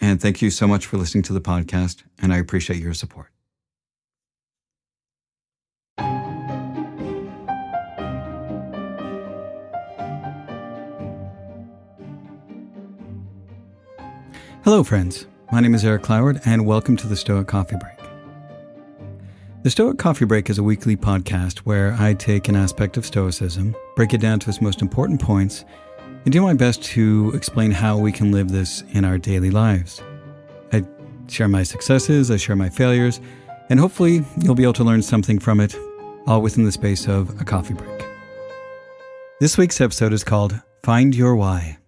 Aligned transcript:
and 0.00 0.20
thank 0.20 0.42
you 0.42 0.50
so 0.50 0.66
much 0.66 0.86
for 0.86 0.96
listening 0.96 1.22
to 1.24 1.32
the 1.32 1.40
podcast, 1.40 2.02
and 2.20 2.32
I 2.32 2.38
appreciate 2.38 2.80
your 2.80 2.94
support. 2.94 3.28
Hello, 14.64 14.84
friends. 14.84 15.26
My 15.50 15.60
name 15.60 15.74
is 15.74 15.82
Eric 15.82 16.02
Cloward, 16.02 16.42
and 16.44 16.66
welcome 16.66 16.94
to 16.98 17.06
the 17.06 17.16
Stoic 17.16 17.46
Coffee 17.46 17.76
Break. 17.76 17.98
The 19.62 19.70
Stoic 19.70 19.98
Coffee 19.98 20.26
Break 20.26 20.50
is 20.50 20.58
a 20.58 20.62
weekly 20.62 20.94
podcast 20.94 21.60
where 21.60 21.96
I 21.98 22.12
take 22.12 22.48
an 22.48 22.56
aspect 22.56 22.96
of 22.98 23.06
Stoicism, 23.06 23.74
break 23.96 24.12
it 24.12 24.20
down 24.20 24.40
to 24.40 24.50
its 24.50 24.60
most 24.60 24.82
important 24.82 25.22
points, 25.22 25.64
and 26.28 26.32
do 26.34 26.42
my 26.42 26.52
best 26.52 26.82
to 26.82 27.32
explain 27.34 27.70
how 27.70 27.96
we 27.96 28.12
can 28.12 28.32
live 28.32 28.50
this 28.50 28.84
in 28.90 29.02
our 29.02 29.16
daily 29.16 29.50
lives. 29.50 30.02
I 30.74 30.84
share 31.26 31.48
my 31.48 31.62
successes, 31.62 32.30
I 32.30 32.36
share 32.36 32.54
my 32.54 32.68
failures, 32.68 33.18
and 33.70 33.80
hopefully 33.80 34.22
you'll 34.36 34.54
be 34.54 34.62
able 34.62 34.74
to 34.74 34.84
learn 34.84 35.00
something 35.00 35.38
from 35.38 35.58
it, 35.58 35.74
all 36.26 36.42
within 36.42 36.64
the 36.64 36.70
space 36.70 37.08
of 37.08 37.40
a 37.40 37.44
coffee 37.46 37.72
break. 37.72 38.04
This 39.40 39.56
week's 39.56 39.80
episode 39.80 40.12
is 40.12 40.22
called 40.22 40.60
Find 40.82 41.14
Your 41.14 41.34
Why. 41.34 41.78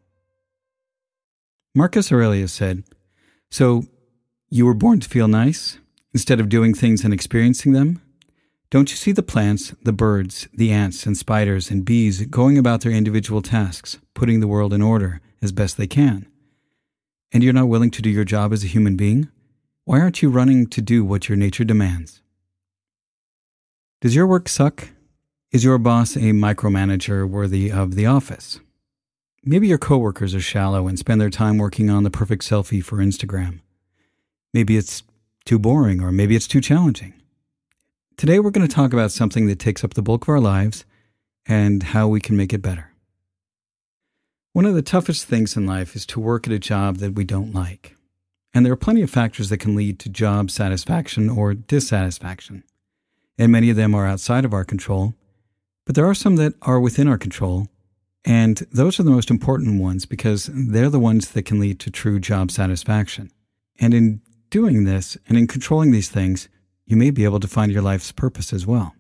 Marcus 1.74 2.10
Aurelius 2.10 2.50
said, 2.50 2.84
So, 3.50 3.84
you 4.48 4.64
were 4.64 4.72
born 4.72 5.00
to 5.00 5.08
feel 5.10 5.28
nice 5.28 5.78
instead 6.14 6.40
of 6.40 6.48
doing 6.48 6.72
things 6.72 7.04
and 7.04 7.12
experiencing 7.12 7.72
them? 7.72 8.00
Don't 8.70 8.90
you 8.90 8.96
see 8.96 9.10
the 9.10 9.22
plants, 9.22 9.74
the 9.82 9.92
birds, 9.92 10.46
the 10.54 10.70
ants 10.70 11.04
and 11.04 11.16
spiders 11.16 11.72
and 11.72 11.84
bees 11.84 12.24
going 12.26 12.56
about 12.56 12.82
their 12.82 12.92
individual 12.92 13.42
tasks, 13.42 13.98
putting 14.14 14.38
the 14.38 14.46
world 14.46 14.72
in 14.72 14.80
order 14.80 15.20
as 15.42 15.50
best 15.50 15.76
they 15.76 15.88
can? 15.88 16.28
And 17.32 17.42
you're 17.42 17.52
not 17.52 17.68
willing 17.68 17.90
to 17.90 18.02
do 18.02 18.08
your 18.08 18.24
job 18.24 18.52
as 18.52 18.62
a 18.62 18.68
human 18.68 18.96
being? 18.96 19.28
Why 19.84 19.98
aren't 19.98 20.22
you 20.22 20.30
running 20.30 20.68
to 20.68 20.80
do 20.80 21.04
what 21.04 21.28
your 21.28 21.34
nature 21.34 21.64
demands? 21.64 22.22
Does 24.00 24.14
your 24.14 24.28
work 24.28 24.48
suck? 24.48 24.90
Is 25.50 25.64
your 25.64 25.78
boss 25.78 26.14
a 26.14 26.30
micromanager 26.30 27.28
worthy 27.28 27.72
of 27.72 27.96
the 27.96 28.06
office? 28.06 28.60
Maybe 29.42 29.66
your 29.66 29.78
coworkers 29.78 30.32
are 30.32 30.40
shallow 30.40 30.86
and 30.86 30.96
spend 30.96 31.20
their 31.20 31.30
time 31.30 31.58
working 31.58 31.90
on 31.90 32.04
the 32.04 32.10
perfect 32.10 32.44
selfie 32.44 32.84
for 32.84 32.98
Instagram. 32.98 33.62
Maybe 34.54 34.76
it's 34.76 35.02
too 35.44 35.58
boring, 35.58 36.00
or 36.00 36.12
maybe 36.12 36.36
it's 36.36 36.46
too 36.46 36.60
challenging. 36.60 37.14
Today, 38.20 38.38
we're 38.38 38.50
going 38.50 38.68
to 38.68 38.74
talk 38.74 38.92
about 38.92 39.12
something 39.12 39.46
that 39.46 39.58
takes 39.58 39.82
up 39.82 39.94
the 39.94 40.02
bulk 40.02 40.24
of 40.24 40.28
our 40.28 40.40
lives 40.40 40.84
and 41.46 41.82
how 41.82 42.06
we 42.06 42.20
can 42.20 42.36
make 42.36 42.52
it 42.52 42.60
better. 42.60 42.92
One 44.52 44.66
of 44.66 44.74
the 44.74 44.82
toughest 44.82 45.24
things 45.24 45.56
in 45.56 45.64
life 45.64 45.96
is 45.96 46.04
to 46.04 46.20
work 46.20 46.46
at 46.46 46.52
a 46.52 46.58
job 46.58 46.98
that 46.98 47.14
we 47.14 47.24
don't 47.24 47.54
like. 47.54 47.96
And 48.52 48.66
there 48.66 48.74
are 48.74 48.76
plenty 48.76 49.00
of 49.00 49.08
factors 49.08 49.48
that 49.48 49.56
can 49.56 49.74
lead 49.74 49.98
to 50.00 50.10
job 50.10 50.50
satisfaction 50.50 51.30
or 51.30 51.54
dissatisfaction. 51.54 52.62
And 53.38 53.50
many 53.50 53.70
of 53.70 53.76
them 53.76 53.94
are 53.94 54.06
outside 54.06 54.44
of 54.44 54.52
our 54.52 54.66
control, 54.66 55.14
but 55.86 55.94
there 55.94 56.04
are 56.04 56.14
some 56.14 56.36
that 56.36 56.52
are 56.60 56.78
within 56.78 57.08
our 57.08 57.16
control 57.16 57.68
and 58.26 58.58
those 58.70 59.00
are 59.00 59.02
the 59.02 59.10
most 59.10 59.30
important 59.30 59.80
ones 59.80 60.04
because 60.04 60.50
they're 60.52 60.90
the 60.90 61.00
ones 61.00 61.30
that 61.30 61.44
can 61.44 61.58
lead 61.58 61.80
to 61.80 61.90
true 61.90 62.20
job 62.20 62.50
satisfaction. 62.50 63.30
And 63.80 63.94
in 63.94 64.20
doing 64.50 64.84
this 64.84 65.16
and 65.26 65.38
in 65.38 65.46
controlling 65.46 65.90
these 65.90 66.10
things, 66.10 66.50
you 66.90 66.96
may 66.96 67.12
be 67.12 67.22
able 67.22 67.38
to 67.38 67.46
find 67.46 67.70
your 67.70 67.82
life's 67.82 68.10
purpose 68.10 68.52
as 68.52 68.66
well. 68.66 68.96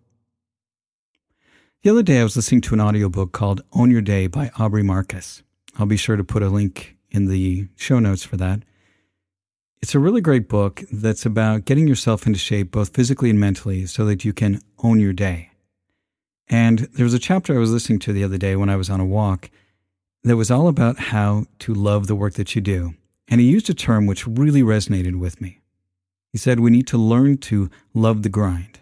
The 1.82 1.90
other 1.90 2.04
day, 2.04 2.20
I 2.20 2.22
was 2.22 2.36
listening 2.36 2.60
to 2.62 2.74
an 2.74 2.80
audiobook 2.80 3.32
called 3.32 3.62
Own 3.72 3.90
Your 3.90 4.00
Day 4.00 4.28
by 4.28 4.52
Aubrey 4.60 4.84
Marcus. 4.84 5.42
I'll 5.76 5.86
be 5.86 5.96
sure 5.96 6.16
to 6.16 6.22
put 6.22 6.44
a 6.44 6.48
link 6.48 6.96
in 7.10 7.26
the 7.26 7.66
show 7.74 7.98
notes 7.98 8.22
for 8.22 8.36
that. 8.36 8.62
It's 9.82 9.94
a 9.94 9.98
really 9.98 10.20
great 10.20 10.48
book 10.48 10.82
that's 10.92 11.26
about 11.26 11.64
getting 11.64 11.88
yourself 11.88 12.26
into 12.26 12.38
shape 12.38 12.70
both 12.70 12.94
physically 12.94 13.28
and 13.28 13.40
mentally 13.40 13.86
so 13.86 14.04
that 14.04 14.24
you 14.24 14.32
can 14.32 14.60
own 14.84 15.00
your 15.00 15.12
day. 15.12 15.50
And 16.48 16.80
there 16.94 17.04
was 17.04 17.14
a 17.14 17.18
chapter 17.18 17.56
I 17.56 17.58
was 17.58 17.72
listening 17.72 17.98
to 18.00 18.12
the 18.12 18.22
other 18.22 18.38
day 18.38 18.54
when 18.54 18.70
I 18.70 18.76
was 18.76 18.88
on 18.88 19.00
a 19.00 19.06
walk 19.06 19.50
that 20.22 20.36
was 20.36 20.50
all 20.50 20.68
about 20.68 20.98
how 20.98 21.46
to 21.60 21.74
love 21.74 22.06
the 22.06 22.14
work 22.14 22.34
that 22.34 22.54
you 22.54 22.60
do. 22.60 22.94
And 23.26 23.40
he 23.40 23.48
used 23.48 23.68
a 23.68 23.74
term 23.74 24.06
which 24.06 24.28
really 24.28 24.62
resonated 24.62 25.18
with 25.18 25.40
me. 25.40 25.60
He 26.32 26.38
said, 26.38 26.60
We 26.60 26.70
need 26.70 26.86
to 26.88 26.98
learn 26.98 27.38
to 27.38 27.70
love 27.94 28.22
the 28.22 28.28
grind. 28.28 28.80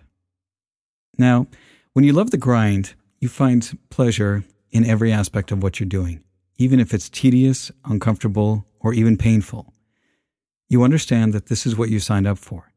Now, 1.16 1.46
when 1.92 2.04
you 2.04 2.12
love 2.12 2.30
the 2.30 2.36
grind, 2.36 2.94
you 3.18 3.28
find 3.28 3.78
pleasure 3.90 4.44
in 4.70 4.84
every 4.84 5.12
aspect 5.12 5.50
of 5.50 5.62
what 5.62 5.80
you're 5.80 5.88
doing, 5.88 6.22
even 6.56 6.78
if 6.78 6.94
it's 6.94 7.08
tedious, 7.08 7.72
uncomfortable, 7.84 8.66
or 8.80 8.92
even 8.92 9.16
painful. 9.16 9.72
You 10.68 10.82
understand 10.82 11.32
that 11.32 11.46
this 11.46 11.66
is 11.66 11.76
what 11.76 11.88
you 11.88 11.98
signed 11.98 12.26
up 12.26 12.38
for. 12.38 12.72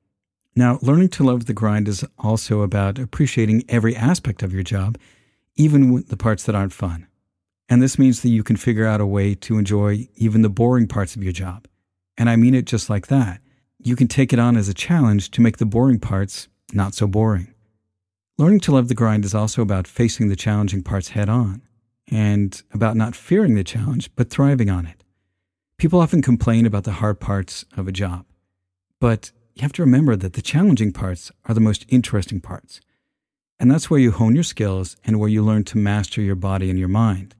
Now, 0.55 0.79
learning 0.81 1.09
to 1.09 1.23
love 1.23 1.45
the 1.45 1.53
grind 1.53 1.87
is 1.87 2.03
also 2.17 2.61
about 2.61 2.99
appreciating 2.99 3.63
every 3.69 3.95
aspect 3.95 4.43
of 4.43 4.53
your 4.53 4.63
job, 4.63 4.97
even 5.55 6.03
the 6.07 6.17
parts 6.17 6.43
that 6.43 6.55
aren't 6.55 6.73
fun. 6.73 7.07
And 7.69 7.81
this 7.81 7.99
means 7.99 8.21
that 8.21 8.29
you 8.29 8.43
can 8.43 8.57
figure 8.57 8.85
out 8.85 8.99
a 8.99 9.05
way 9.05 9.33
to 9.35 9.57
enjoy 9.57 10.07
even 10.15 10.41
the 10.41 10.49
boring 10.49 10.87
parts 10.87 11.15
of 11.15 11.23
your 11.23 11.31
job. 11.31 11.67
And 12.17 12.29
I 12.29 12.35
mean 12.35 12.53
it 12.53 12.65
just 12.65 12.89
like 12.89 13.07
that. 13.07 13.39
You 13.83 13.95
can 13.95 14.07
take 14.07 14.31
it 14.31 14.37
on 14.37 14.57
as 14.57 14.69
a 14.69 14.75
challenge 14.75 15.31
to 15.31 15.41
make 15.41 15.57
the 15.57 15.65
boring 15.65 15.99
parts 15.99 16.47
not 16.71 16.93
so 16.93 17.07
boring. 17.07 17.53
Learning 18.37 18.59
to 18.61 18.71
love 18.71 18.87
the 18.87 18.95
grind 18.95 19.25
is 19.25 19.33
also 19.33 19.61
about 19.61 19.87
facing 19.87 20.29
the 20.29 20.35
challenging 20.35 20.83
parts 20.83 21.09
head 21.09 21.29
on 21.29 21.63
and 22.11 22.61
about 22.73 22.95
not 22.95 23.15
fearing 23.15 23.55
the 23.55 23.63
challenge, 23.63 24.11
but 24.15 24.29
thriving 24.29 24.69
on 24.69 24.85
it. 24.85 25.03
People 25.77 25.99
often 25.99 26.21
complain 26.21 26.67
about 26.67 26.83
the 26.83 26.93
hard 26.93 27.19
parts 27.19 27.65
of 27.75 27.87
a 27.87 27.91
job, 27.91 28.25
but 28.99 29.31
you 29.55 29.63
have 29.63 29.73
to 29.73 29.81
remember 29.81 30.15
that 30.15 30.33
the 30.33 30.41
challenging 30.43 30.91
parts 30.91 31.31
are 31.45 31.55
the 31.55 31.59
most 31.59 31.85
interesting 31.89 32.39
parts. 32.39 32.81
And 33.59 33.69
that's 33.69 33.89
where 33.89 33.99
you 33.99 34.11
hone 34.11 34.35
your 34.35 34.43
skills 34.43 34.95
and 35.03 35.19
where 35.19 35.29
you 35.29 35.43
learn 35.43 35.63
to 35.65 35.77
master 35.77 36.21
your 36.21 36.35
body 36.35 36.69
and 36.69 36.77
your 36.77 36.87
mind. 36.87 37.35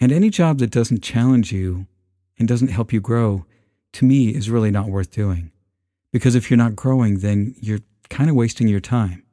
And 0.00 0.10
any 0.10 0.30
job 0.30 0.58
that 0.58 0.70
doesn't 0.70 1.02
challenge 1.02 1.52
you 1.52 1.86
and 2.38 2.48
doesn't 2.48 2.68
help 2.68 2.92
you 2.92 3.00
grow, 3.00 3.46
to 3.94 4.04
me, 4.04 4.28
is 4.28 4.50
really 4.50 4.70
not 4.70 4.88
worth 4.88 5.10
doing. 5.10 5.50
Because 6.12 6.34
if 6.34 6.50
you're 6.50 6.58
not 6.58 6.76
growing, 6.76 7.18
then 7.18 7.54
you're 7.60 7.80
kind 8.08 8.30
of 8.30 8.36
wasting 8.36 8.68
your 8.68 8.80
time. 8.80 9.24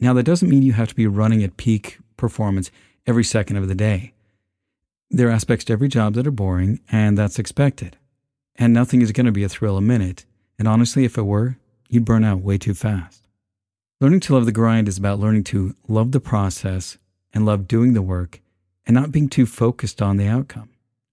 Now, 0.00 0.12
that 0.14 0.24
doesn't 0.24 0.48
mean 0.48 0.62
you 0.62 0.72
have 0.72 0.88
to 0.88 0.94
be 0.94 1.06
running 1.06 1.42
at 1.42 1.56
peak 1.56 1.98
performance 2.16 2.70
every 3.06 3.24
second 3.24 3.56
of 3.56 3.68
the 3.68 3.74
day. 3.74 4.12
There 5.10 5.28
are 5.28 5.32
aspects 5.32 5.64
to 5.66 5.72
every 5.72 5.88
job 5.88 6.14
that 6.14 6.26
are 6.26 6.32
boring, 6.32 6.80
and 6.90 7.16
that's 7.16 7.38
expected. 7.38 7.96
And 8.56 8.72
nothing 8.72 9.02
is 9.02 9.12
going 9.12 9.26
to 9.26 9.32
be 9.32 9.44
a 9.44 9.48
thrill 9.48 9.76
a 9.76 9.80
minute. 9.80 10.24
And 10.58 10.68
honestly, 10.68 11.04
if 11.04 11.16
it 11.16 11.22
were, 11.22 11.56
you'd 11.88 12.04
burn 12.04 12.24
out 12.24 12.40
way 12.40 12.58
too 12.58 12.74
fast. 12.74 13.26
Learning 14.00 14.20
to 14.20 14.34
love 14.34 14.46
the 14.46 14.52
grind 14.52 14.88
is 14.88 14.98
about 14.98 15.18
learning 15.18 15.44
to 15.44 15.74
love 15.88 16.12
the 16.12 16.20
process 16.20 16.98
and 17.32 17.44
love 17.44 17.66
doing 17.66 17.94
the 17.94 18.02
work 18.02 18.40
and 18.86 18.94
not 18.94 19.12
being 19.12 19.28
too 19.28 19.46
focused 19.46 20.00
on 20.00 20.16
the 20.16 20.26
outcome. 20.26 20.70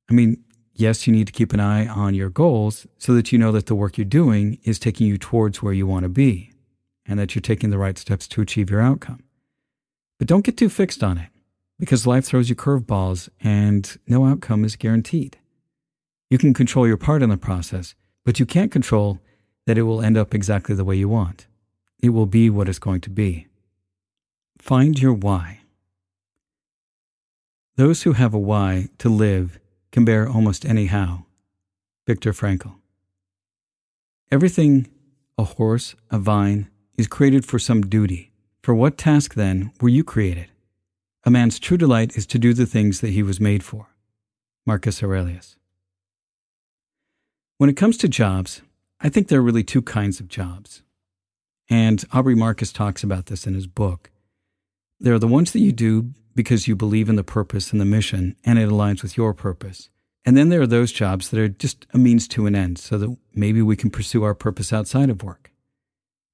I 0.09 0.13
mean, 0.13 0.43
yes, 0.75 1.07
you 1.07 1.13
need 1.13 1.27
to 1.27 1.33
keep 1.33 1.53
an 1.53 1.59
eye 1.59 1.87
on 1.87 2.13
your 2.13 2.29
goals 2.29 2.85
so 2.97 3.13
that 3.15 3.31
you 3.31 3.37
know 3.37 3.51
that 3.51 3.65
the 3.65 3.75
work 3.75 3.97
you're 3.97 4.05
doing 4.05 4.59
is 4.63 4.77
taking 4.77 5.07
you 5.07 5.17
towards 5.17 5.61
where 5.61 5.73
you 5.73 5.87
want 5.87 6.03
to 6.03 6.09
be 6.09 6.51
and 7.05 7.17
that 7.19 7.33
you're 7.33 7.41
taking 7.41 7.69
the 7.69 7.77
right 7.77 7.97
steps 7.97 8.27
to 8.27 8.41
achieve 8.41 8.69
your 8.69 8.81
outcome. 8.81 9.23
But 10.17 10.27
don't 10.27 10.45
get 10.45 10.57
too 10.57 10.69
fixed 10.69 11.03
on 11.03 11.17
it 11.17 11.29
because 11.79 12.07
life 12.07 12.25
throws 12.25 12.49
you 12.49 12.55
curveballs 12.55 13.29
and 13.41 13.97
no 14.07 14.25
outcome 14.25 14.63
is 14.65 14.75
guaranteed. 14.75 15.37
You 16.29 16.37
can 16.37 16.53
control 16.53 16.87
your 16.87 16.97
part 16.97 17.21
in 17.21 17.29
the 17.29 17.37
process, 17.37 17.95
but 18.23 18.39
you 18.39 18.45
can't 18.45 18.71
control 18.71 19.19
that 19.65 19.77
it 19.77 19.83
will 19.83 20.01
end 20.01 20.17
up 20.17 20.33
exactly 20.33 20.75
the 20.75 20.85
way 20.85 20.95
you 20.95 21.09
want. 21.09 21.47
It 22.01 22.09
will 22.09 22.25
be 22.25 22.49
what 22.49 22.69
it's 22.69 22.79
going 22.79 23.01
to 23.01 23.09
be. 23.09 23.47
Find 24.57 24.99
your 24.99 25.13
why. 25.13 25.61
Those 27.75 28.03
who 28.03 28.13
have 28.13 28.33
a 28.33 28.39
why 28.39 28.89
to 28.99 29.09
live 29.09 29.59
can 29.95 30.03
bear 30.03 30.27
almost 30.27 30.65
any 30.65 30.87
how. 30.87 31.23
Viktor 32.05 32.33
Frankl. 32.33 32.75
Everything, 34.29 34.87
a 35.37 35.45
horse, 35.45 35.95
a 36.11 36.19
vine, 36.19 36.69
is 36.97 37.07
created 37.07 37.45
for 37.45 37.57
some 37.57 37.79
duty. 37.79 38.33
For 38.61 38.75
what 38.75 38.97
task, 38.97 39.35
then, 39.35 39.71
were 39.79 39.87
you 39.87 40.03
created? 40.03 40.47
A 41.23 41.31
man's 41.31 41.59
true 41.59 41.77
delight 41.77 42.17
is 42.17 42.25
to 42.25 42.37
do 42.37 42.53
the 42.53 42.65
things 42.65 42.99
that 42.99 43.11
he 43.11 43.23
was 43.23 43.39
made 43.39 43.63
for. 43.63 43.87
Marcus 44.65 45.01
Aurelius. 45.01 45.55
When 47.57 47.69
it 47.69 47.77
comes 47.77 47.95
to 47.99 48.09
jobs, 48.09 48.63
I 48.99 49.07
think 49.07 49.29
there 49.29 49.39
are 49.39 49.49
really 49.49 49.63
two 49.63 49.81
kinds 49.81 50.19
of 50.19 50.27
jobs. 50.27 50.81
And 51.69 52.03
Aubrey 52.11 52.35
Marcus 52.35 52.73
talks 52.73 53.01
about 53.01 53.27
this 53.27 53.47
in 53.47 53.53
his 53.53 53.65
book. 53.65 54.11
There 54.99 55.13
are 55.13 55.19
the 55.19 55.27
ones 55.27 55.51
that 55.51 55.59
you 55.59 55.71
do 55.71 56.11
because 56.35 56.67
you 56.67 56.75
believe 56.75 57.09
in 57.09 57.15
the 57.15 57.23
purpose 57.23 57.71
and 57.71 57.81
the 57.81 57.85
mission 57.85 58.35
and 58.43 58.59
it 58.59 58.69
aligns 58.69 59.01
with 59.01 59.17
your 59.17 59.33
purpose. 59.33 59.89
And 60.25 60.35
then 60.35 60.49
there 60.49 60.61
are 60.61 60.67
those 60.67 60.91
jobs 60.91 61.29
that 61.29 61.39
are 61.39 61.47
just 61.47 61.85
a 61.93 61.97
means 61.97 62.27
to 62.29 62.47
an 62.47 62.55
end 62.55 62.79
so 62.79 62.97
that 62.97 63.15
maybe 63.33 63.61
we 63.61 63.75
can 63.75 63.91
pursue 63.91 64.23
our 64.23 64.33
purpose 64.33 64.73
outside 64.73 65.09
of 65.09 65.21
work. 65.21 65.51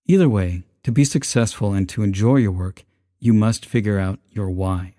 Either 0.08 0.30
way, 0.30 0.64
to 0.84 0.92
be 0.92 1.04
successful 1.04 1.74
and 1.74 1.88
to 1.90 2.04
enjoy 2.04 2.38
your 2.38 2.52
work, 2.52 2.84
you 3.20 3.34
must 3.34 3.66
figure 3.66 4.00
out 4.00 4.20
your 4.32 4.50
why. 4.50 4.96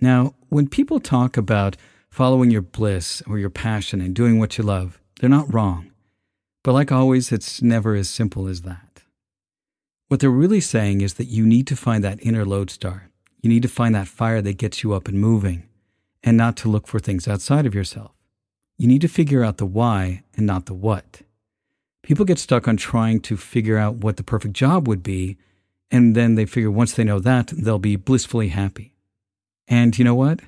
Now, 0.00 0.34
when 0.48 0.68
people 0.68 0.98
talk 0.98 1.36
about 1.36 1.76
following 2.10 2.50
your 2.50 2.62
bliss 2.62 3.22
or 3.26 3.38
your 3.38 3.50
passion 3.50 4.00
and 4.00 4.14
doing 4.14 4.38
what 4.38 4.56
you 4.56 4.64
love, 4.64 5.00
they're 5.20 5.28
not 5.28 5.52
wrong. 5.52 5.92
But 6.64 6.72
like 6.72 6.90
always, 6.90 7.30
it's 7.30 7.62
never 7.62 7.94
as 7.94 8.08
simple 8.08 8.48
as 8.48 8.62
that. 8.62 8.87
What 10.08 10.20
they're 10.20 10.30
really 10.30 10.60
saying 10.60 11.02
is 11.02 11.14
that 11.14 11.26
you 11.26 11.46
need 11.46 11.66
to 11.66 11.76
find 11.76 12.02
that 12.02 12.18
inner 12.22 12.46
lodestar. 12.46 13.10
You 13.42 13.50
need 13.50 13.62
to 13.62 13.68
find 13.68 13.94
that 13.94 14.08
fire 14.08 14.40
that 14.40 14.56
gets 14.56 14.82
you 14.82 14.94
up 14.94 15.06
and 15.06 15.20
moving, 15.20 15.68
and 16.24 16.34
not 16.34 16.56
to 16.58 16.68
look 16.68 16.86
for 16.86 16.98
things 16.98 17.28
outside 17.28 17.66
of 17.66 17.74
yourself. 17.74 18.12
You 18.78 18.88
need 18.88 19.02
to 19.02 19.08
figure 19.08 19.44
out 19.44 19.58
the 19.58 19.66
why 19.66 20.24
and 20.34 20.46
not 20.46 20.64
the 20.64 20.72
what. 20.72 21.20
People 22.02 22.24
get 22.24 22.38
stuck 22.38 22.66
on 22.66 22.78
trying 22.78 23.20
to 23.20 23.36
figure 23.36 23.76
out 23.76 23.96
what 23.96 24.16
the 24.16 24.22
perfect 24.22 24.54
job 24.54 24.88
would 24.88 25.02
be, 25.02 25.36
and 25.90 26.14
then 26.14 26.36
they 26.36 26.46
figure 26.46 26.70
once 26.70 26.94
they 26.94 27.04
know 27.04 27.20
that, 27.20 27.48
they'll 27.48 27.78
be 27.78 27.96
blissfully 27.96 28.48
happy. 28.48 28.94
And 29.66 29.96
you 29.98 30.04
know 30.06 30.14
what? 30.14 30.40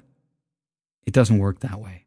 It 1.05 1.13
doesn't 1.13 1.39
work 1.39 1.61
that 1.61 1.79
way. 1.81 2.07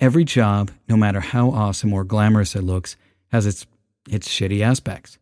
Every 0.00 0.24
job, 0.24 0.70
no 0.88 0.96
matter 0.96 1.20
how 1.20 1.50
awesome 1.50 1.92
or 1.92 2.04
glamorous 2.04 2.56
it 2.56 2.62
looks, 2.62 2.96
has 3.30 3.44
its, 3.44 3.66
its 4.08 4.26
shitty 4.26 4.62
aspects. 4.62 5.18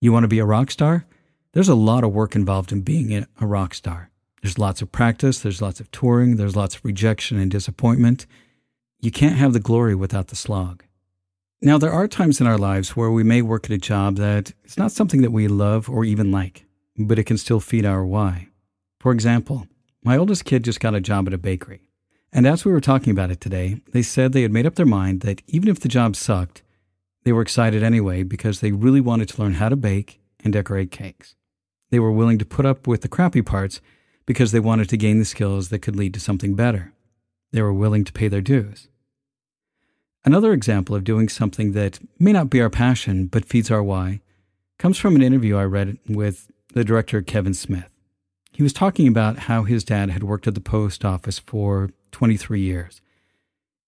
You 0.00 0.12
want 0.12 0.24
to 0.24 0.28
be 0.28 0.38
a 0.38 0.44
rock 0.44 0.70
star? 0.70 1.06
There's 1.52 1.68
a 1.68 1.74
lot 1.74 2.04
of 2.04 2.12
work 2.12 2.36
involved 2.36 2.70
in 2.70 2.82
being 2.82 3.26
a 3.40 3.46
rock 3.46 3.74
star. 3.74 4.10
There's 4.42 4.58
lots 4.58 4.80
of 4.80 4.92
practice, 4.92 5.40
there's 5.40 5.60
lots 5.60 5.80
of 5.80 5.90
touring, 5.90 6.36
there's 6.36 6.54
lots 6.54 6.76
of 6.76 6.84
rejection 6.84 7.38
and 7.38 7.50
disappointment. 7.50 8.24
You 9.00 9.10
can't 9.10 9.36
have 9.36 9.52
the 9.52 9.60
glory 9.60 9.96
without 9.96 10.28
the 10.28 10.36
slog. 10.36 10.84
Now, 11.60 11.78
there 11.78 11.92
are 11.92 12.06
times 12.06 12.40
in 12.40 12.46
our 12.46 12.58
lives 12.58 12.94
where 12.94 13.10
we 13.10 13.24
may 13.24 13.42
work 13.42 13.64
at 13.64 13.72
a 13.72 13.78
job 13.78 14.16
that 14.16 14.52
is 14.62 14.78
not 14.78 14.92
something 14.92 15.22
that 15.22 15.32
we 15.32 15.48
love 15.48 15.90
or 15.90 16.04
even 16.04 16.30
like, 16.30 16.64
but 16.96 17.18
it 17.18 17.24
can 17.24 17.36
still 17.36 17.58
feed 17.58 17.84
our 17.84 18.06
why. 18.06 18.48
For 19.00 19.10
example, 19.10 19.66
my 20.04 20.16
oldest 20.16 20.44
kid 20.44 20.62
just 20.62 20.78
got 20.78 20.94
a 20.94 21.00
job 21.00 21.26
at 21.26 21.34
a 21.34 21.38
bakery. 21.38 21.88
And 22.32 22.46
as 22.46 22.64
we 22.64 22.70
were 22.70 22.80
talking 22.80 23.10
about 23.10 23.32
it 23.32 23.40
today, 23.40 23.80
they 23.92 24.02
said 24.02 24.32
they 24.32 24.42
had 24.42 24.52
made 24.52 24.66
up 24.66 24.76
their 24.76 24.86
mind 24.86 25.22
that 25.22 25.42
even 25.48 25.68
if 25.68 25.80
the 25.80 25.88
job 25.88 26.14
sucked, 26.14 26.62
they 27.28 27.32
were 27.32 27.42
excited 27.42 27.82
anyway 27.82 28.22
because 28.22 28.60
they 28.60 28.72
really 28.72 29.02
wanted 29.02 29.28
to 29.28 29.42
learn 29.42 29.52
how 29.52 29.68
to 29.68 29.76
bake 29.76 30.18
and 30.42 30.50
decorate 30.50 30.90
cakes. 30.90 31.34
They 31.90 31.98
were 31.98 32.10
willing 32.10 32.38
to 32.38 32.46
put 32.46 32.64
up 32.64 32.86
with 32.86 33.02
the 33.02 33.08
crappy 33.08 33.42
parts 33.42 33.82
because 34.24 34.50
they 34.50 34.60
wanted 34.60 34.88
to 34.88 34.96
gain 34.96 35.18
the 35.18 35.26
skills 35.26 35.68
that 35.68 35.80
could 35.80 35.94
lead 35.94 36.14
to 36.14 36.20
something 36.20 36.54
better. 36.54 36.94
They 37.52 37.60
were 37.60 37.70
willing 37.70 38.04
to 38.04 38.14
pay 38.14 38.28
their 38.28 38.40
dues. 38.40 38.88
Another 40.24 40.54
example 40.54 40.96
of 40.96 41.04
doing 41.04 41.28
something 41.28 41.72
that 41.72 41.98
may 42.18 42.32
not 42.32 42.48
be 42.48 42.62
our 42.62 42.70
passion 42.70 43.26
but 43.26 43.44
feeds 43.44 43.70
our 43.70 43.82
why 43.82 44.22
comes 44.78 44.96
from 44.96 45.14
an 45.14 45.20
interview 45.20 45.58
I 45.58 45.64
read 45.64 45.98
with 46.08 46.50
the 46.72 46.84
director 46.84 47.20
Kevin 47.20 47.52
Smith. 47.52 47.90
He 48.52 48.62
was 48.62 48.72
talking 48.72 49.06
about 49.06 49.40
how 49.40 49.64
his 49.64 49.84
dad 49.84 50.08
had 50.08 50.24
worked 50.24 50.46
at 50.46 50.54
the 50.54 50.62
post 50.62 51.04
office 51.04 51.38
for 51.38 51.90
23 52.10 52.62
years. 52.62 53.02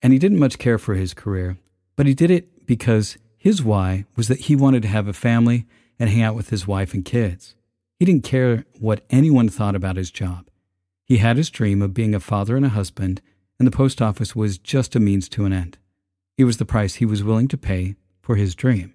And 0.02 0.12
he 0.12 0.18
didn't 0.18 0.38
much 0.38 0.58
care 0.58 0.76
for 0.76 0.94
his 0.94 1.14
career, 1.14 1.56
but 1.96 2.04
he 2.04 2.12
did 2.12 2.30
it 2.30 2.66
because 2.66 3.16
his 3.40 3.62
why 3.62 4.04
was 4.16 4.28
that 4.28 4.40
he 4.40 4.54
wanted 4.54 4.82
to 4.82 4.88
have 4.88 5.08
a 5.08 5.14
family 5.14 5.66
and 5.98 6.10
hang 6.10 6.20
out 6.20 6.34
with 6.34 6.50
his 6.50 6.66
wife 6.66 6.92
and 6.92 7.06
kids. 7.06 7.54
He 7.98 8.04
didn't 8.04 8.22
care 8.22 8.66
what 8.78 9.06
anyone 9.08 9.48
thought 9.48 9.74
about 9.74 9.96
his 9.96 10.10
job. 10.10 10.50
He 11.06 11.16
had 11.16 11.38
his 11.38 11.48
dream 11.48 11.80
of 11.80 11.94
being 11.94 12.14
a 12.14 12.20
father 12.20 12.54
and 12.54 12.66
a 12.66 12.68
husband, 12.68 13.22
and 13.58 13.66
the 13.66 13.72
post 13.72 14.02
office 14.02 14.36
was 14.36 14.58
just 14.58 14.94
a 14.94 15.00
means 15.00 15.26
to 15.30 15.46
an 15.46 15.54
end. 15.54 15.78
It 16.36 16.44
was 16.44 16.58
the 16.58 16.66
price 16.66 16.96
he 16.96 17.06
was 17.06 17.24
willing 17.24 17.48
to 17.48 17.56
pay 17.56 17.96
for 18.20 18.36
his 18.36 18.54
dream. 18.54 18.92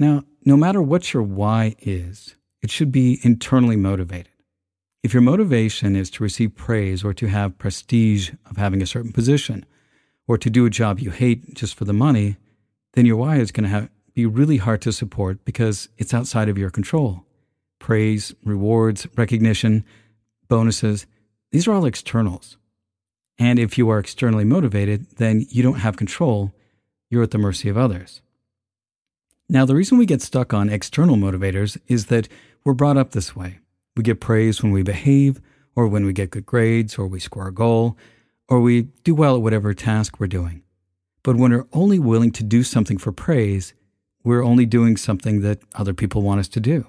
Now, 0.00 0.24
no 0.44 0.56
matter 0.56 0.82
what 0.82 1.14
your 1.14 1.22
why 1.22 1.76
is, 1.78 2.34
it 2.60 2.72
should 2.72 2.90
be 2.90 3.20
internally 3.22 3.76
motivated. 3.76 4.32
If 5.04 5.14
your 5.14 5.22
motivation 5.22 5.94
is 5.94 6.10
to 6.10 6.24
receive 6.24 6.56
praise 6.56 7.04
or 7.04 7.14
to 7.14 7.28
have 7.28 7.58
prestige 7.58 8.32
of 8.50 8.56
having 8.56 8.82
a 8.82 8.86
certain 8.86 9.12
position, 9.12 9.64
or 10.26 10.38
to 10.38 10.50
do 10.50 10.66
a 10.66 10.70
job 10.70 10.98
you 10.98 11.12
hate 11.12 11.54
just 11.54 11.76
for 11.76 11.84
the 11.84 11.92
money, 11.92 12.36
then 12.94 13.06
your 13.06 13.16
why 13.16 13.36
is 13.36 13.52
going 13.52 13.64
to 13.64 13.70
have, 13.70 13.90
be 14.14 14.26
really 14.26 14.56
hard 14.56 14.80
to 14.82 14.92
support 14.92 15.44
because 15.44 15.88
it's 15.98 16.14
outside 16.14 16.48
of 16.48 16.58
your 16.58 16.70
control. 16.70 17.24
Praise, 17.78 18.34
rewards, 18.44 19.06
recognition, 19.16 19.84
bonuses, 20.48 21.06
these 21.50 21.68
are 21.68 21.72
all 21.72 21.84
externals. 21.84 22.56
And 23.38 23.58
if 23.58 23.76
you 23.76 23.88
are 23.90 23.98
externally 23.98 24.44
motivated, 24.44 25.06
then 25.16 25.46
you 25.50 25.62
don't 25.62 25.80
have 25.80 25.96
control. 25.96 26.52
You're 27.10 27.24
at 27.24 27.32
the 27.32 27.38
mercy 27.38 27.68
of 27.68 27.76
others. 27.76 28.22
Now, 29.48 29.66
the 29.66 29.74
reason 29.74 29.98
we 29.98 30.06
get 30.06 30.22
stuck 30.22 30.54
on 30.54 30.70
external 30.70 31.16
motivators 31.16 31.76
is 31.86 32.06
that 32.06 32.28
we're 32.64 32.74
brought 32.74 32.96
up 32.96 33.10
this 33.10 33.36
way. 33.36 33.58
We 33.96 34.02
get 34.02 34.20
praise 34.20 34.62
when 34.62 34.72
we 34.72 34.82
behave, 34.82 35.40
or 35.76 35.86
when 35.86 36.06
we 36.06 36.12
get 36.12 36.30
good 36.30 36.46
grades, 36.46 36.96
or 36.96 37.06
we 37.06 37.20
score 37.20 37.48
a 37.48 37.54
goal, 37.54 37.96
or 38.48 38.60
we 38.60 38.82
do 39.02 39.14
well 39.14 39.36
at 39.36 39.42
whatever 39.42 39.74
task 39.74 40.18
we're 40.18 40.26
doing. 40.26 40.62
But 41.24 41.36
when 41.36 41.50
we're 41.50 41.66
only 41.72 41.98
willing 41.98 42.30
to 42.32 42.44
do 42.44 42.62
something 42.62 42.98
for 42.98 43.10
praise, 43.10 43.74
we're 44.22 44.44
only 44.44 44.66
doing 44.66 44.96
something 44.96 45.40
that 45.40 45.58
other 45.74 45.94
people 45.94 46.22
want 46.22 46.38
us 46.38 46.48
to 46.48 46.60
do. 46.60 46.86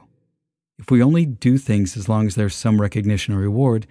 If 0.77 0.91
we 0.91 1.01
only 1.01 1.25
do 1.25 1.57
things 1.57 1.97
as 1.97 2.07
long 2.07 2.27
as 2.27 2.35
there's 2.35 2.53
some 2.53 2.81
recognition 2.81 3.33
or 3.33 3.39
reward, 3.39 3.87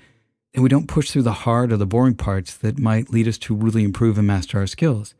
then 0.52 0.62
we 0.62 0.68
don't 0.68 0.86
push 0.86 1.10
through 1.10 1.22
the 1.22 1.32
hard 1.32 1.72
or 1.72 1.78
the 1.78 1.86
boring 1.86 2.14
parts 2.14 2.54
that 2.58 2.78
might 2.78 3.10
lead 3.10 3.26
us 3.26 3.38
to 3.38 3.54
really 3.54 3.82
improve 3.82 4.18
and 4.18 4.26
master 4.26 4.58
our 4.58 4.66
skills. 4.66 5.14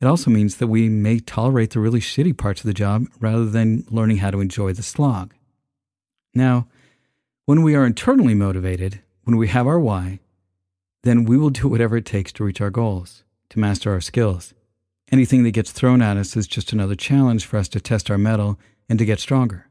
It 0.00 0.06
also 0.06 0.30
means 0.30 0.56
that 0.56 0.68
we 0.68 0.88
may 0.88 1.18
tolerate 1.18 1.70
the 1.70 1.80
really 1.80 2.00
shitty 2.00 2.36
parts 2.36 2.62
of 2.62 2.66
the 2.66 2.74
job 2.74 3.06
rather 3.20 3.44
than 3.44 3.84
learning 3.90 4.18
how 4.18 4.30
to 4.30 4.40
enjoy 4.40 4.72
the 4.72 4.82
slog. 4.82 5.34
Now, 6.34 6.68
when 7.44 7.62
we 7.62 7.74
are 7.74 7.84
internally 7.84 8.34
motivated, 8.34 9.02
when 9.24 9.36
we 9.36 9.48
have 9.48 9.66
our 9.66 9.78
why, 9.78 10.20
then 11.02 11.24
we 11.24 11.36
will 11.36 11.50
do 11.50 11.68
whatever 11.68 11.96
it 11.98 12.06
takes 12.06 12.32
to 12.32 12.44
reach 12.44 12.60
our 12.60 12.70
goals, 12.70 13.24
to 13.50 13.58
master 13.58 13.92
our 13.92 14.00
skills. 14.00 14.54
Anything 15.10 15.42
that 15.42 15.52
gets 15.52 15.72
thrown 15.72 16.02
at 16.02 16.16
us 16.16 16.36
is 16.36 16.46
just 16.46 16.72
another 16.72 16.94
challenge 16.94 17.46
for 17.46 17.56
us 17.56 17.68
to 17.68 17.80
test 17.80 18.10
our 18.10 18.18
mettle 18.18 18.58
and 18.88 18.98
to 18.98 19.04
get 19.04 19.20
stronger. 19.20 19.68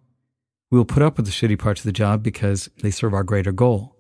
We 0.72 0.78
will 0.78 0.86
put 0.86 1.04
up 1.04 1.18
with 1.18 1.26
the 1.26 1.32
shitty 1.32 1.60
parts 1.60 1.82
of 1.82 1.86
the 1.86 1.92
job 1.92 2.24
because 2.24 2.70
they 2.82 2.92
serve 2.92 3.14
our 3.14 3.24
greater 3.24 3.52
goal. 3.52 3.96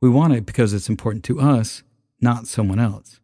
We 0.00 0.10
want 0.10 0.34
it 0.34 0.46
because 0.46 0.72
it's 0.72 0.88
important 0.88 1.24
to 1.24 1.40
us, 1.40 1.82
not 2.20 2.46
someone 2.46 2.78
else. 2.78 3.20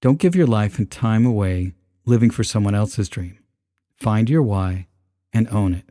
Don't 0.00 0.18
give 0.18 0.34
your 0.34 0.46
life 0.46 0.78
and 0.78 0.90
time 0.90 1.26
away 1.26 1.74
living 2.06 2.30
for 2.30 2.42
someone 2.42 2.74
else's 2.74 3.08
dream. 3.08 3.38
Find 3.96 4.30
your 4.30 4.42
why 4.42 4.86
and 5.32 5.46
own 5.48 5.74
it. 5.74 5.84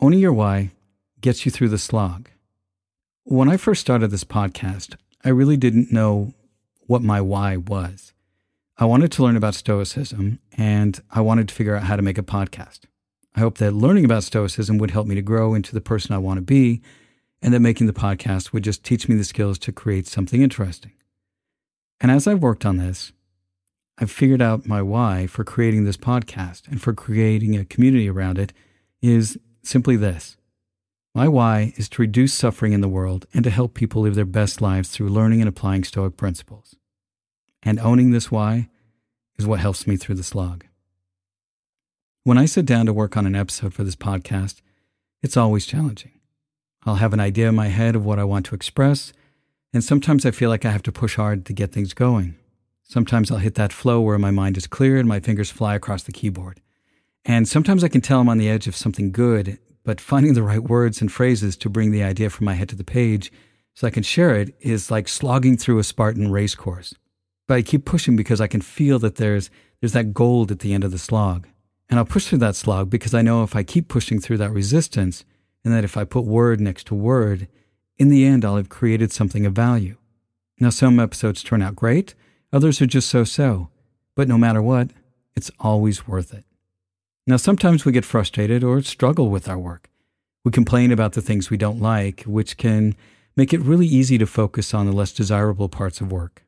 Owning 0.00 0.20
your 0.20 0.32
why 0.32 0.70
gets 1.20 1.44
you 1.44 1.52
through 1.52 1.68
the 1.68 1.78
slog. 1.78 2.30
When 3.24 3.48
I 3.48 3.58
first 3.58 3.82
started 3.82 4.10
this 4.10 4.24
podcast, 4.24 4.96
I 5.24 5.28
really 5.28 5.56
didn't 5.58 5.92
know 5.92 6.32
what 6.88 7.02
my 7.02 7.20
why 7.20 7.56
was. 7.56 8.12
I 8.78 8.86
wanted 8.86 9.12
to 9.12 9.22
learn 9.22 9.36
about 9.36 9.54
Stoicism 9.54 10.38
and 10.56 11.00
I 11.10 11.20
wanted 11.20 11.48
to 11.48 11.54
figure 11.54 11.76
out 11.76 11.84
how 11.84 11.96
to 11.96 12.02
make 12.02 12.18
a 12.18 12.22
podcast. 12.22 12.80
I 13.36 13.40
hope 13.40 13.58
that 13.58 13.74
learning 13.74 14.06
about 14.06 14.24
Stoicism 14.24 14.78
would 14.78 14.90
help 14.90 15.06
me 15.06 15.14
to 15.14 15.22
grow 15.22 15.54
into 15.54 15.74
the 15.74 15.82
person 15.82 16.14
I 16.14 16.18
want 16.18 16.38
to 16.38 16.42
be 16.42 16.80
and 17.42 17.52
that 17.52 17.60
making 17.60 17.88
the 17.88 17.92
podcast 17.92 18.52
would 18.52 18.64
just 18.64 18.84
teach 18.84 19.06
me 19.06 19.16
the 19.16 19.24
skills 19.24 19.58
to 19.60 19.70
create 19.70 20.06
something 20.06 20.40
interesting. 20.40 20.92
And 22.00 22.10
as 22.10 22.26
I've 22.26 22.42
worked 22.42 22.64
on 22.64 22.78
this, 22.78 23.12
I've 23.98 24.10
figured 24.10 24.40
out 24.40 24.66
my 24.66 24.80
why 24.80 25.26
for 25.26 25.44
creating 25.44 25.84
this 25.84 25.98
podcast 25.98 26.68
and 26.68 26.80
for 26.80 26.94
creating 26.94 27.54
a 27.54 27.66
community 27.66 28.08
around 28.08 28.38
it 28.38 28.54
is 29.02 29.38
simply 29.62 29.96
this 29.96 30.38
my 31.14 31.26
why 31.26 31.72
is 31.76 31.88
to 31.90 32.02
reduce 32.02 32.32
suffering 32.32 32.72
in 32.72 32.80
the 32.80 32.88
world 32.88 33.26
and 33.34 33.42
to 33.42 33.50
help 33.50 33.74
people 33.74 34.02
live 34.02 34.14
their 34.14 34.24
best 34.24 34.62
lives 34.62 34.88
through 34.88 35.08
learning 35.08 35.40
and 35.40 35.48
applying 35.48 35.82
Stoic 35.82 36.16
principles. 36.16 36.77
And 37.62 37.78
owning 37.80 38.10
this 38.10 38.30
why 38.30 38.68
is 39.38 39.46
what 39.46 39.60
helps 39.60 39.86
me 39.86 39.96
through 39.96 40.16
the 40.16 40.22
slog. 40.22 40.64
When 42.24 42.38
I 42.38 42.46
sit 42.46 42.66
down 42.66 42.86
to 42.86 42.92
work 42.92 43.16
on 43.16 43.26
an 43.26 43.36
episode 43.36 43.72
for 43.72 43.84
this 43.84 43.96
podcast, 43.96 44.60
it's 45.22 45.36
always 45.36 45.66
challenging. 45.66 46.12
I'll 46.84 46.96
have 46.96 47.12
an 47.12 47.20
idea 47.20 47.48
in 47.48 47.54
my 47.54 47.68
head 47.68 47.96
of 47.96 48.04
what 48.04 48.18
I 48.18 48.24
want 48.24 48.46
to 48.46 48.54
express, 48.54 49.12
and 49.72 49.82
sometimes 49.82 50.24
I 50.24 50.30
feel 50.30 50.50
like 50.50 50.64
I 50.64 50.70
have 50.70 50.82
to 50.84 50.92
push 50.92 51.16
hard 51.16 51.44
to 51.46 51.52
get 51.52 51.72
things 51.72 51.94
going. 51.94 52.36
Sometimes 52.82 53.30
I'll 53.30 53.38
hit 53.38 53.54
that 53.56 53.72
flow 53.72 54.00
where 54.00 54.18
my 54.18 54.30
mind 54.30 54.56
is 54.56 54.66
clear 54.66 54.96
and 54.96 55.08
my 55.08 55.20
fingers 55.20 55.50
fly 55.50 55.74
across 55.74 56.02
the 56.02 56.12
keyboard. 56.12 56.60
And 57.24 57.46
sometimes 57.46 57.84
I 57.84 57.88
can 57.88 58.00
tell 58.00 58.20
I'm 58.20 58.28
on 58.28 58.38
the 58.38 58.48
edge 58.48 58.66
of 58.66 58.76
something 58.76 59.12
good, 59.12 59.58
but 59.84 60.00
finding 60.00 60.34
the 60.34 60.42
right 60.42 60.62
words 60.62 61.00
and 61.00 61.12
phrases 61.12 61.56
to 61.58 61.68
bring 61.68 61.90
the 61.90 62.02
idea 62.02 62.30
from 62.30 62.46
my 62.46 62.54
head 62.54 62.68
to 62.70 62.76
the 62.76 62.84
page 62.84 63.30
so 63.74 63.86
I 63.86 63.90
can 63.90 64.02
share 64.02 64.34
it 64.34 64.54
is 64.60 64.90
like 64.90 65.08
slogging 65.08 65.56
through 65.56 65.78
a 65.78 65.84
Spartan 65.84 66.32
race 66.32 66.54
course. 66.54 66.94
But 67.48 67.56
I 67.56 67.62
keep 67.62 67.84
pushing 67.84 68.14
because 68.14 68.40
I 68.40 68.46
can 68.46 68.60
feel 68.60 69.00
that 69.00 69.16
there's 69.16 69.50
there's 69.80 69.94
that 69.94 70.14
gold 70.14 70.52
at 70.52 70.60
the 70.60 70.72
end 70.72 70.84
of 70.84 70.92
the 70.92 70.98
slog. 70.98 71.48
And 71.88 71.98
I'll 71.98 72.04
push 72.04 72.26
through 72.26 72.38
that 72.38 72.56
slog 72.56 72.90
because 72.90 73.14
I 73.14 73.22
know 73.22 73.42
if 73.42 73.56
I 73.56 73.62
keep 73.62 73.88
pushing 73.88 74.20
through 74.20 74.36
that 74.38 74.52
resistance, 74.52 75.24
and 75.64 75.74
that 75.74 75.84
if 75.84 75.96
I 75.96 76.04
put 76.04 76.24
word 76.24 76.60
next 76.60 76.86
to 76.88 76.94
word, 76.94 77.48
in 77.96 78.10
the 78.10 78.24
end 78.24 78.44
I'll 78.44 78.56
have 78.56 78.68
created 78.68 79.10
something 79.10 79.46
of 79.46 79.54
value. 79.54 79.96
Now 80.60 80.70
some 80.70 81.00
episodes 81.00 81.42
turn 81.42 81.62
out 81.62 81.76
great, 81.76 82.14
others 82.52 82.82
are 82.82 82.86
just 82.86 83.08
so-so, 83.08 83.70
but 84.14 84.28
no 84.28 84.36
matter 84.36 84.60
what, 84.60 84.90
it's 85.34 85.50
always 85.60 86.06
worth 86.06 86.34
it. 86.34 86.44
Now 87.26 87.36
sometimes 87.36 87.84
we 87.84 87.92
get 87.92 88.04
frustrated 88.04 88.62
or 88.62 88.82
struggle 88.82 89.30
with 89.30 89.48
our 89.48 89.58
work. 89.58 89.88
We 90.44 90.50
complain 90.50 90.92
about 90.92 91.12
the 91.12 91.22
things 91.22 91.50
we 91.50 91.56
don't 91.56 91.80
like, 91.80 92.22
which 92.24 92.56
can 92.56 92.96
make 93.36 93.52
it 93.52 93.60
really 93.60 93.86
easy 93.86 94.18
to 94.18 94.26
focus 94.26 94.74
on 94.74 94.86
the 94.86 94.92
less 94.92 95.12
desirable 95.12 95.68
parts 95.68 96.00
of 96.00 96.10
work. 96.10 96.44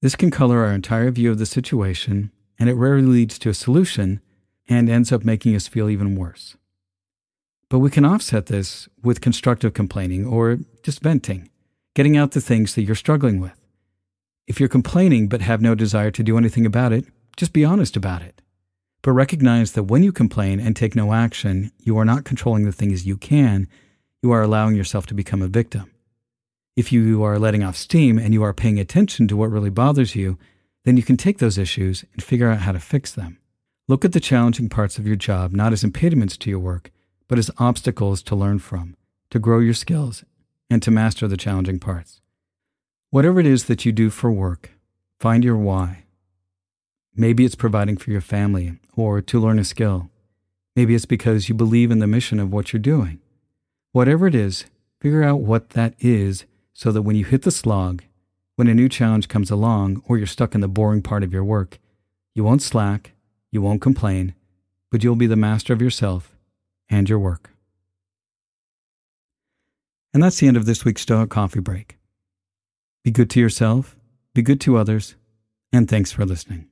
This 0.00 0.14
can 0.14 0.30
color 0.30 0.64
our 0.64 0.72
entire 0.72 1.10
view 1.10 1.32
of 1.32 1.38
the 1.38 1.46
situation, 1.46 2.30
and 2.58 2.68
it 2.68 2.74
rarely 2.74 3.02
leads 3.02 3.38
to 3.40 3.50
a 3.50 3.54
solution 3.54 4.20
and 4.68 4.88
ends 4.88 5.10
up 5.10 5.24
making 5.24 5.56
us 5.56 5.66
feel 5.66 5.90
even 5.90 6.14
worse. 6.14 6.56
But 7.68 7.80
we 7.80 7.90
can 7.90 8.04
offset 8.04 8.46
this 8.46 8.88
with 9.02 9.20
constructive 9.20 9.74
complaining 9.74 10.24
or 10.24 10.58
just 10.82 11.00
venting, 11.00 11.50
getting 11.94 12.16
out 12.16 12.30
the 12.30 12.40
things 12.40 12.74
that 12.74 12.82
you're 12.82 12.94
struggling 12.94 13.40
with. 13.40 13.58
If 14.46 14.60
you're 14.60 14.68
complaining 14.68 15.28
but 15.28 15.42
have 15.42 15.60
no 15.60 15.74
desire 15.74 16.10
to 16.12 16.22
do 16.22 16.38
anything 16.38 16.64
about 16.64 16.92
it, 16.92 17.04
just 17.36 17.52
be 17.52 17.64
honest 17.64 17.96
about 17.96 18.22
it. 18.22 18.40
But 19.02 19.12
recognize 19.12 19.72
that 19.72 19.84
when 19.84 20.02
you 20.02 20.12
complain 20.12 20.60
and 20.60 20.74
take 20.74 20.96
no 20.96 21.12
action, 21.12 21.72
you 21.80 21.98
are 21.98 22.04
not 22.04 22.24
controlling 22.24 22.64
the 22.64 22.72
things 22.72 23.06
you 23.06 23.16
can, 23.16 23.68
you 24.22 24.30
are 24.32 24.42
allowing 24.42 24.76
yourself 24.76 25.06
to 25.06 25.14
become 25.14 25.42
a 25.42 25.48
victim. 25.48 25.90
If 26.78 26.92
you 26.92 27.24
are 27.24 27.40
letting 27.40 27.64
off 27.64 27.74
steam 27.76 28.20
and 28.20 28.32
you 28.32 28.44
are 28.44 28.54
paying 28.54 28.78
attention 28.78 29.26
to 29.26 29.36
what 29.36 29.50
really 29.50 29.68
bothers 29.68 30.14
you, 30.14 30.38
then 30.84 30.96
you 30.96 31.02
can 31.02 31.16
take 31.16 31.38
those 31.38 31.58
issues 31.58 32.04
and 32.12 32.22
figure 32.22 32.48
out 32.48 32.60
how 32.60 32.70
to 32.70 32.78
fix 32.78 33.10
them. 33.10 33.40
Look 33.88 34.04
at 34.04 34.12
the 34.12 34.20
challenging 34.20 34.68
parts 34.68 34.96
of 34.96 35.04
your 35.04 35.16
job 35.16 35.50
not 35.50 35.72
as 35.72 35.82
impediments 35.82 36.36
to 36.36 36.50
your 36.50 36.60
work, 36.60 36.92
but 37.26 37.36
as 37.36 37.50
obstacles 37.58 38.22
to 38.22 38.36
learn 38.36 38.60
from, 38.60 38.96
to 39.30 39.40
grow 39.40 39.58
your 39.58 39.74
skills, 39.74 40.22
and 40.70 40.80
to 40.84 40.92
master 40.92 41.26
the 41.26 41.36
challenging 41.36 41.80
parts. 41.80 42.20
Whatever 43.10 43.40
it 43.40 43.46
is 43.46 43.64
that 43.64 43.84
you 43.84 43.90
do 43.90 44.08
for 44.08 44.30
work, 44.30 44.70
find 45.18 45.42
your 45.42 45.56
why. 45.56 46.04
Maybe 47.12 47.44
it's 47.44 47.56
providing 47.56 47.96
for 47.96 48.12
your 48.12 48.20
family 48.20 48.78
or 48.94 49.20
to 49.20 49.40
learn 49.40 49.58
a 49.58 49.64
skill. 49.64 50.10
Maybe 50.76 50.94
it's 50.94 51.06
because 51.06 51.48
you 51.48 51.56
believe 51.56 51.90
in 51.90 51.98
the 51.98 52.06
mission 52.06 52.38
of 52.38 52.52
what 52.52 52.72
you're 52.72 52.78
doing. 52.78 53.18
Whatever 53.90 54.28
it 54.28 54.36
is, 54.36 54.66
figure 55.00 55.24
out 55.24 55.40
what 55.40 55.70
that 55.70 55.94
is 55.98 56.44
so 56.78 56.92
that 56.92 57.02
when 57.02 57.16
you 57.16 57.24
hit 57.24 57.42
the 57.42 57.50
slog, 57.50 58.04
when 58.54 58.68
a 58.68 58.74
new 58.74 58.88
challenge 58.88 59.26
comes 59.26 59.50
along 59.50 60.00
or 60.06 60.16
you're 60.16 60.28
stuck 60.28 60.54
in 60.54 60.60
the 60.60 60.68
boring 60.68 61.02
part 61.02 61.24
of 61.24 61.32
your 61.32 61.42
work, 61.42 61.80
you 62.36 62.44
won't 62.44 62.62
slack, 62.62 63.14
you 63.50 63.60
won't 63.60 63.82
complain, 63.82 64.32
but 64.88 65.02
you'll 65.02 65.16
be 65.16 65.26
the 65.26 65.34
master 65.34 65.72
of 65.72 65.82
yourself 65.82 66.36
and 66.88 67.08
your 67.08 67.18
work. 67.18 67.50
And 70.14 70.22
that's 70.22 70.38
the 70.38 70.46
end 70.46 70.56
of 70.56 70.66
this 70.66 70.84
week's 70.84 71.02
Stoic 71.02 71.30
Coffee 71.30 71.58
Break. 71.58 71.98
Be 73.02 73.10
good 73.10 73.30
to 73.30 73.40
yourself, 73.40 73.96
be 74.32 74.42
good 74.42 74.60
to 74.60 74.76
others, 74.76 75.16
and 75.72 75.88
thanks 75.88 76.12
for 76.12 76.24
listening. 76.24 76.68